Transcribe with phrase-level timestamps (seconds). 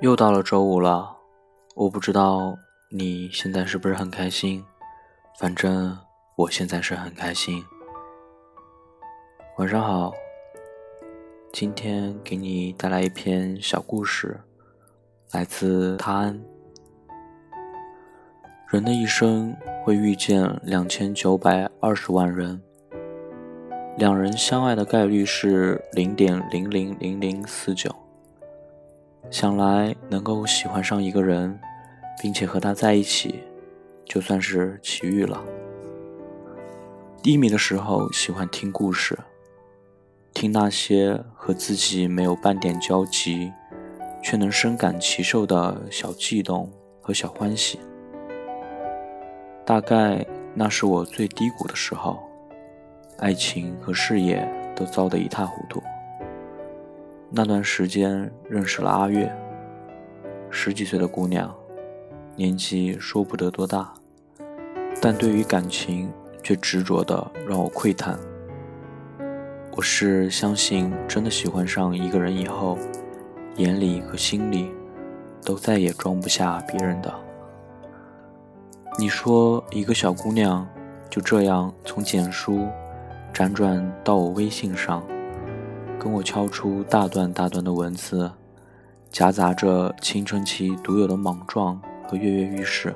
[0.00, 1.16] 又到了周五了，
[1.74, 2.56] 我不知道
[2.90, 4.64] 你现在是不是很开心，
[5.38, 5.98] 反正
[6.36, 7.64] 我现在是很开心。
[9.56, 10.12] 晚上好，
[11.52, 14.40] 今天给你带来一篇小故事，
[15.32, 16.40] 来自他安。
[18.68, 22.60] 人的一生会遇见两千九百二十万人，
[23.96, 27.94] 两人相爱的概率是零点零零零零四九。
[29.30, 31.58] 想来能够喜欢上一个人，
[32.22, 33.42] 并且和他在一起，
[34.04, 35.42] 就算是奇遇了。
[37.22, 39.18] 低迷的时候喜欢听故事，
[40.32, 43.52] 听那些和自己没有半点交集，
[44.22, 46.70] 却能深感其受的小悸动
[47.00, 47.80] 和小欢喜。
[49.64, 52.22] 大概那是我最低谷的时候，
[53.18, 54.46] 爱情和事业
[54.76, 55.82] 都糟得一塌糊涂。
[57.36, 59.28] 那段时间认识了阿月，
[60.50, 61.52] 十几岁的姑娘，
[62.36, 63.92] 年纪说不得多大，
[65.02, 66.08] 但对于感情
[66.44, 68.16] 却执着的让我喟叹。
[69.72, 72.78] 我是相信，真的喜欢上一个人以后，
[73.56, 74.70] 眼里和心里
[75.44, 77.12] 都再也装不下别人的。
[78.96, 80.64] 你说，一个小姑娘
[81.10, 82.68] 就这样从简书
[83.32, 85.04] 辗转到我微信上。
[86.04, 88.30] 跟我敲出大段大段的文字，
[89.10, 92.94] 夹杂着青春期独有的莽撞和跃跃欲试。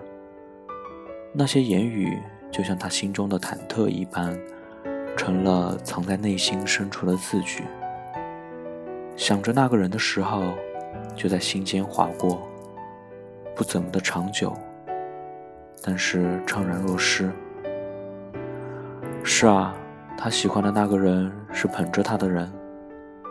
[1.33, 2.21] 那些言语
[2.51, 4.39] 就像他心中的忐忑一般，
[5.17, 7.65] 成了藏在内心深处的字句。
[9.17, 10.43] 想着那个人的时候，
[11.17, 12.47] 就在心间划过，
[13.57, 14.53] 不怎么的长久，
[15.83, 17.33] 但是怅然若失。
[19.25, 19.75] 是啊，
[20.15, 22.47] 他喜欢的那个人是捧着他的人。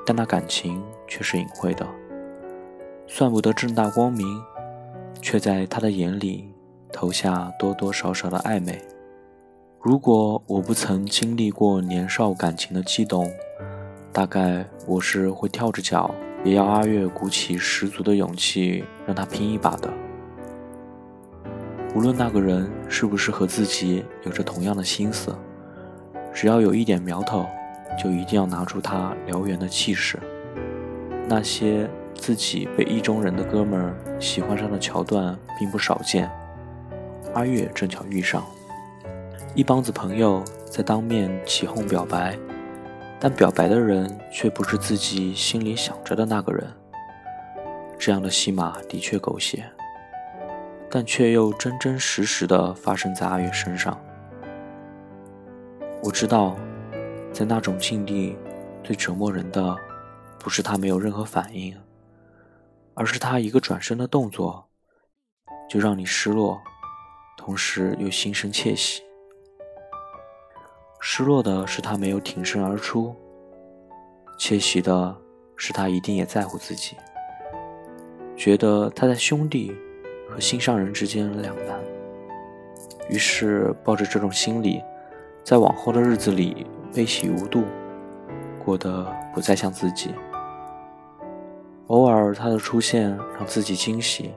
[0.09, 1.85] 但那感情却是隐晦的，
[3.07, 4.25] 算不得正大光明，
[5.21, 6.49] 却在他的眼里
[6.93, 8.81] 投下多多少少的暧昧。
[9.81, 13.29] 如果我不曾经历过年少感情的悸动，
[14.13, 19.91] 大概我是会跳着脚也要阿月鼓起十足的勇气让他拼一把的。
[21.93, 25.35] 无论那个人是不是和自己有着同样的心思，
[26.33, 27.45] 只要有一点苗头。
[27.97, 30.19] 就一定要拿出他燎原的气势。
[31.27, 36.29] 那些自己被意中人的哥们儿喜欢上的桥段并不少见。
[37.33, 38.45] 阿月正巧遇上，
[39.53, 42.37] 一帮子朋友在当面起哄表白，
[43.19, 46.65] 但表白的人却不是自己心里想着的那个人。
[47.99, 49.65] 这样的戏码的确狗血，
[50.89, 53.99] 但却又真真实实的发生在阿月身上。
[56.01, 56.55] 我知道。
[57.37, 58.35] 在那种境地，
[58.83, 59.77] 最折磨人的，
[60.39, 61.77] 不是他没有任何反应，
[62.95, 64.67] 而是他一个转身的动作，
[65.69, 66.59] 就让你失落，
[67.37, 69.03] 同时又心生窃喜。
[70.99, 73.15] 失落的是他没有挺身而出，
[74.39, 75.15] 窃喜的
[75.55, 76.97] 是他一定也在乎自己，
[78.35, 79.77] 觉得他在兄弟
[80.27, 81.79] 和心上人之间两难，
[83.07, 84.81] 于是抱着这种心理，
[85.43, 86.65] 在往后的日子里。
[86.93, 87.63] 悲喜无度，
[88.63, 90.13] 过得不再像自己。
[91.87, 94.33] 偶尔他的出现让自己惊喜，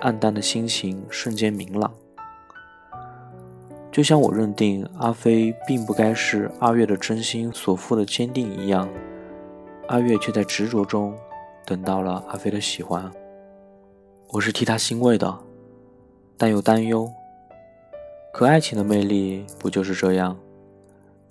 [0.00, 1.92] 暗淡的心情瞬间明朗。
[3.92, 8.88] 就像我认定阿飞并不该是阿月的真心所付的坚定一样，
[9.88, 11.14] 阿月却在执着中
[11.64, 13.10] 等到了阿飞的喜欢。
[14.32, 15.38] 我是替他欣慰的，
[16.36, 17.10] 但又担忧。
[18.32, 20.36] 可爱情的魅力不就是这样？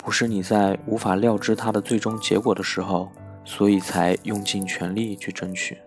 [0.06, 3.10] 不是你在无法料知它的最终结果的时候，
[3.44, 5.80] 所以才用尽全力去争取，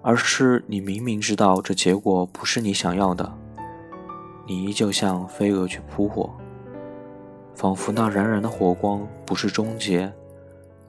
[0.00, 3.30] 而是你明明知道这结果不是你想要的，
[4.46, 6.34] 你依旧像飞蛾去扑火，
[7.54, 10.10] 仿佛那冉冉的火光不是终结，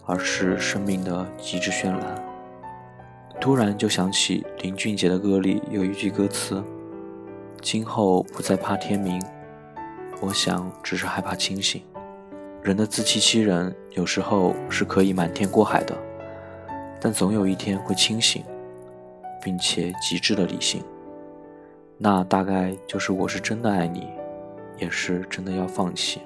[0.05, 2.25] 而是生命的极致绚烂。
[3.41, 6.63] 突然就想起林俊杰的歌里有一句歌词
[7.61, 9.21] ：“今后不再怕天明，
[10.21, 11.83] 我想只是害怕清醒。”
[12.63, 15.93] 人的自欺欺人，有时候是可以瞒天过海的，
[17.01, 18.41] 但总有一天会清醒，
[19.41, 20.81] 并且极致的理性。
[21.97, 24.07] 那大概就是我是真的爱你，
[24.77, 26.21] 也是真的要放弃。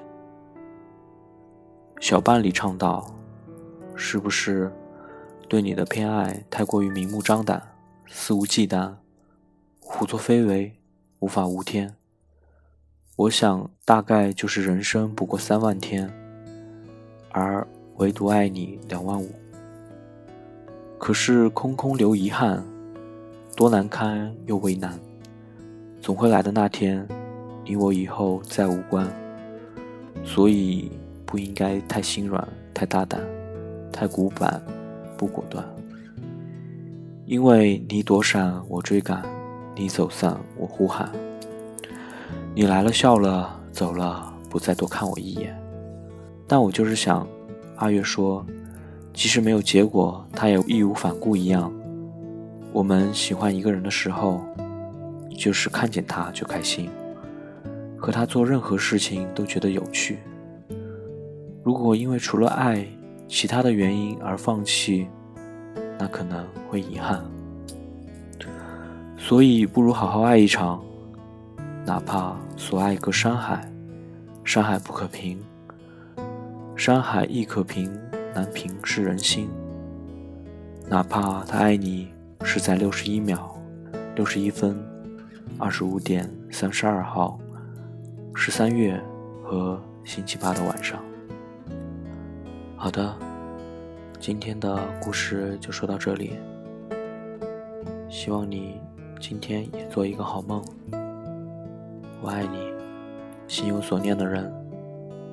[1.98, 3.12] 小半里唱道
[3.96, 4.72] ：“是不是
[5.48, 7.60] 对你的偏爱太过于明目张胆、
[8.06, 8.94] 肆无忌惮、
[9.80, 10.72] 胡作非为、
[11.18, 11.96] 无法无天？
[13.16, 16.08] 我想，大概就是人生不过三万天。”
[17.38, 17.64] 而
[17.98, 19.30] 唯独爱你两万五，
[20.98, 22.64] 可是空空留遗憾，
[23.54, 24.98] 多难堪又为难。
[26.00, 27.06] 总会来的那天，
[27.64, 29.08] 你我以后再无关。
[30.24, 30.90] 所以
[31.24, 33.20] 不应该太心软、太大胆、
[33.92, 34.60] 太古板、
[35.16, 35.64] 不果断。
[37.24, 39.22] 因为你躲闪，我追赶；
[39.76, 41.12] 你走散，我呼喊。
[42.54, 45.56] 你来了，笑了，走了，不再多看我一眼。
[46.48, 47.28] 但我就是想，
[47.76, 48.44] 阿月说，
[49.12, 51.70] 即使没有结果，他也义无反顾一样。
[52.72, 54.42] 我们喜欢一个人的时候，
[55.36, 56.88] 就是看见他就开心，
[57.98, 60.18] 和他做任何事情都觉得有趣。
[61.62, 62.86] 如果因为除了爱，
[63.28, 65.06] 其他的原因而放弃，
[65.98, 67.22] 那可能会遗憾。
[69.18, 70.82] 所以不如好好爱一场，
[71.84, 73.70] 哪怕所爱隔山海，
[74.44, 75.38] 山海不可平，
[76.78, 77.92] 山海亦可平，
[78.32, 79.50] 难平是人心。
[80.88, 82.08] 哪怕他爱你。
[82.44, 83.54] 是在六十一秒、
[84.14, 84.74] 六十一分、
[85.58, 87.38] 二十五点三十二号，
[88.34, 88.98] 十三月
[89.44, 90.98] 和星期八的晚上。
[92.76, 93.14] 好的，
[94.18, 96.38] 今天的故事就说到这里。
[98.08, 98.80] 希望你
[99.20, 100.64] 今天也做一个好梦。
[102.22, 102.72] 我爱你，
[103.48, 104.50] 心有所念的人，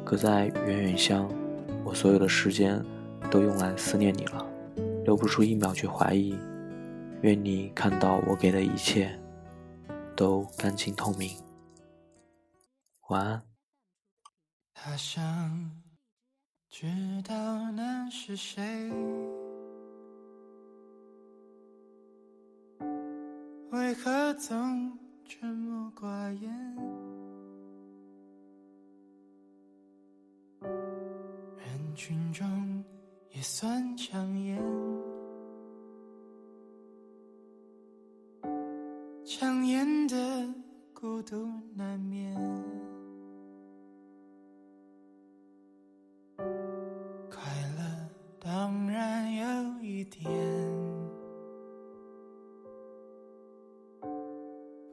[0.06, 1.28] 隔在远远乡，
[1.84, 2.80] 我所有的时间
[3.32, 4.48] 都用来思念你了，
[5.04, 6.38] 留不出一秒去怀疑。
[7.22, 9.20] 愿你看到我给的一切
[10.16, 11.32] 都干净透明。
[13.10, 13.42] 晚安。
[14.76, 15.72] 他想
[16.70, 16.86] 知
[17.28, 18.62] 道那是谁，
[23.72, 24.96] 为何总
[25.28, 26.78] 沉默寡言？
[31.96, 32.84] 群中
[33.32, 34.62] 也算抢眼。
[39.24, 40.54] 强颜的
[40.94, 42.36] 孤独难免，
[47.30, 47.42] 快
[47.78, 48.10] 乐
[48.40, 50.24] 当然有一点，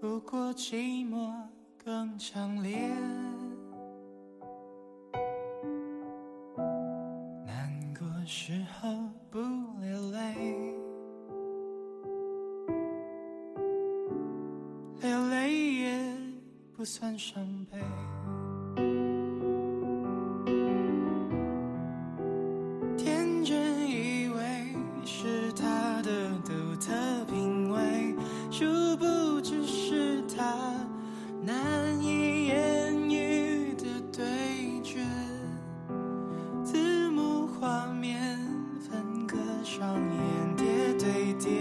[0.00, 1.30] 不过寂寞
[1.84, 2.90] 更强烈。
[8.48, 8.61] 难
[39.92, 41.60] 上演叠对叠，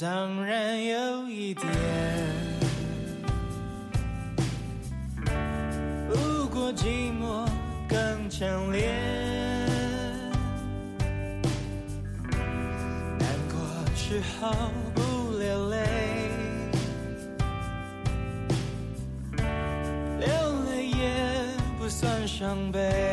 [0.00, 1.66] 当然有一点，
[6.08, 7.44] 不过寂寞
[7.88, 8.88] 更强烈。
[13.18, 13.58] 难过
[13.96, 15.76] 时候不流泪，
[20.20, 20.28] 流
[20.70, 20.94] 泪也
[21.76, 23.07] 不算伤悲。